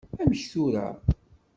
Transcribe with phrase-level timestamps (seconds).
[0.21, 0.85] Amek tura?